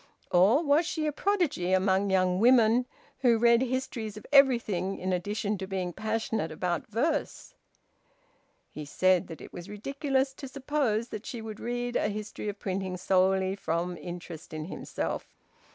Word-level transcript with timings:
Or 0.31 0.63
was 0.63 0.87
she 0.87 1.05
a 1.05 1.11
prodigy 1.11 1.73
among 1.73 2.09
young 2.09 2.39
women, 2.39 2.87
who 3.19 3.37
read 3.37 3.61
histories 3.61 4.17
of 4.17 4.25
everything 4.33 4.97
in 4.97 5.13
addition 5.13 5.59
to 5.59 5.67
being 5.67 5.93
passionate 5.93 6.51
about 6.51 6.87
verse? 6.87 7.53
He 8.71 8.83
said 8.83 9.27
that 9.27 9.41
it 9.41 9.53
was 9.53 9.69
ridiculous 9.69 10.33
to 10.33 10.47
suppose 10.47 11.09
that 11.09 11.27
she 11.27 11.39
would 11.39 11.59
read 11.59 11.95
a 11.95 12.09
history 12.09 12.49
of 12.49 12.57
printing 12.57 12.97
solely 12.97 13.55
from 13.55 13.95
interest 13.95 14.55
in 14.55 14.65
himself. 14.65 15.35